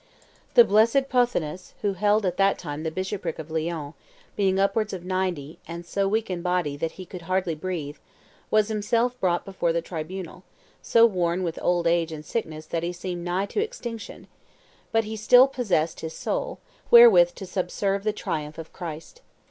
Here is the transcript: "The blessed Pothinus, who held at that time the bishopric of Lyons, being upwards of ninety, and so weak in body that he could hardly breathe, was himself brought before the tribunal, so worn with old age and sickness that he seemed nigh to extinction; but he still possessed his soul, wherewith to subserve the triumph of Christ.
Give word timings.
"The 0.55 0.63
blessed 0.63 1.09
Pothinus, 1.09 1.75
who 1.83 1.93
held 1.93 2.25
at 2.25 2.37
that 2.37 2.57
time 2.57 2.81
the 2.81 2.89
bishopric 2.89 3.37
of 3.37 3.51
Lyons, 3.51 3.93
being 4.35 4.57
upwards 4.57 4.93
of 4.93 5.05
ninety, 5.05 5.59
and 5.67 5.85
so 5.85 6.07
weak 6.07 6.27
in 6.27 6.41
body 6.41 6.75
that 6.75 6.93
he 6.93 7.05
could 7.05 7.21
hardly 7.29 7.53
breathe, 7.53 7.97
was 8.49 8.69
himself 8.69 9.19
brought 9.19 9.45
before 9.45 9.71
the 9.71 9.81
tribunal, 9.83 10.43
so 10.81 11.05
worn 11.05 11.43
with 11.43 11.59
old 11.61 11.85
age 11.85 12.11
and 12.11 12.25
sickness 12.25 12.65
that 12.65 12.81
he 12.81 12.91
seemed 12.91 13.23
nigh 13.23 13.45
to 13.45 13.61
extinction; 13.61 14.25
but 14.91 15.03
he 15.03 15.15
still 15.15 15.47
possessed 15.47 15.99
his 15.99 16.15
soul, 16.15 16.57
wherewith 16.89 17.35
to 17.35 17.45
subserve 17.45 18.03
the 18.03 18.11
triumph 18.11 18.57
of 18.57 18.73
Christ. 18.73 19.21